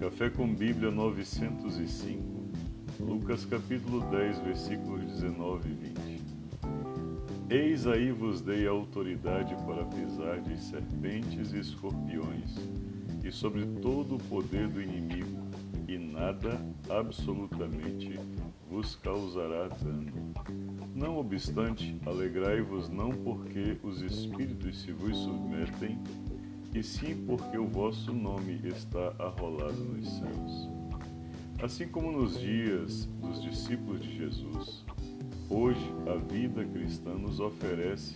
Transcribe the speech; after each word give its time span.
Café 0.00 0.30
com 0.30 0.50
Bíblia 0.50 0.90
905, 0.90 2.22
Lucas 3.00 3.44
capítulo 3.44 4.00
10, 4.10 4.38
versículos 4.38 5.04
19 5.04 5.68
e 5.68 5.74
20. 5.74 6.22
Eis 7.50 7.86
aí 7.86 8.10
vos 8.10 8.40
dei 8.40 8.66
autoridade 8.66 9.54
para 9.66 9.84
pisar 9.84 10.40
de 10.40 10.58
serpentes 10.58 11.52
e 11.52 11.58
escorpiões, 11.58 12.56
e 13.22 13.30
sobre 13.30 13.66
todo 13.82 14.16
o 14.16 14.18
poder 14.18 14.68
do 14.68 14.80
inimigo, 14.80 15.36
e 15.86 15.98
nada, 15.98 16.58
absolutamente, 16.88 18.18
vos 18.70 18.96
causará 18.96 19.68
dano. 19.68 20.32
Não 20.94 21.18
obstante, 21.18 22.00
alegrai-vos 22.06 22.88
não 22.88 23.10
porque 23.10 23.76
os 23.82 24.00
espíritos 24.00 24.80
se 24.80 24.92
vos 24.92 25.14
submetem, 25.14 25.98
e 26.74 26.82
sim 26.82 27.24
porque 27.26 27.58
o 27.58 27.66
vosso 27.66 28.12
nome 28.12 28.60
está 28.64 29.12
arrolado 29.18 29.84
nos 29.84 30.08
céus. 30.08 30.68
Assim 31.62 31.88
como 31.88 32.12
nos 32.12 32.38
dias 32.38 33.06
dos 33.20 33.42
discípulos 33.42 34.00
de 34.00 34.16
Jesus, 34.16 34.84
hoje 35.48 35.92
a 36.06 36.16
vida 36.32 36.64
cristã 36.64 37.12
nos 37.14 37.40
oferece 37.40 38.14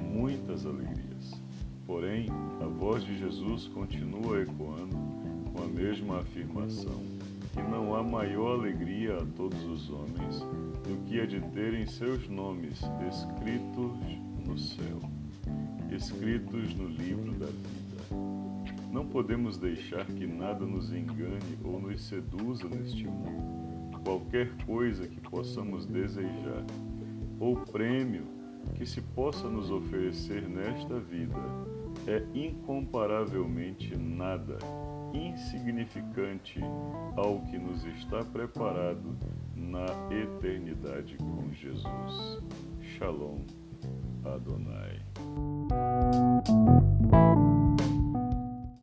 muitas 0.00 0.64
alegrias. 0.64 1.32
Porém, 1.86 2.28
a 2.62 2.66
voz 2.66 3.04
de 3.04 3.18
Jesus 3.18 3.68
continua 3.68 4.42
ecoando 4.42 4.96
com 5.52 5.62
a 5.62 5.66
mesma 5.66 6.20
afirmação 6.20 7.02
que 7.52 7.62
não 7.62 7.94
há 7.94 8.02
maior 8.02 8.58
alegria 8.58 9.16
a 9.16 9.26
todos 9.36 9.62
os 9.64 9.90
homens 9.90 10.40
do 10.84 11.04
que 11.06 11.20
a 11.20 11.26
de 11.26 11.40
terem 11.52 11.86
seus 11.86 12.28
nomes 12.28 12.80
escritos 13.08 13.92
no 14.46 14.58
céu, 14.58 15.00
escritos 15.90 16.74
no 16.74 16.86
livro 16.88 17.32
da 17.32 17.46
vida. 17.46 17.85
Não 18.90 19.06
podemos 19.06 19.58
deixar 19.58 20.04
que 20.06 20.26
nada 20.26 20.64
nos 20.64 20.92
engane 20.92 21.58
ou 21.64 21.80
nos 21.80 22.02
seduza 22.04 22.68
neste 22.68 23.06
mundo. 23.06 24.00
Qualquer 24.04 24.50
coisa 24.64 25.06
que 25.06 25.20
possamos 25.20 25.84
desejar 25.86 26.64
ou 27.38 27.56
prêmio 27.56 28.24
que 28.74 28.86
se 28.86 29.00
possa 29.00 29.48
nos 29.48 29.70
oferecer 29.70 30.48
nesta 30.48 30.98
vida 30.98 31.36
é 32.06 32.22
incomparavelmente 32.34 33.96
nada, 33.96 34.58
insignificante 35.12 36.60
ao 37.16 37.40
que 37.42 37.58
nos 37.58 37.84
está 37.84 38.22
preparado 38.24 39.16
na 39.54 39.86
eternidade 40.10 41.16
com 41.16 41.52
Jesus. 41.52 42.42
Shalom 42.80 43.40
Adonai. 44.24 45.00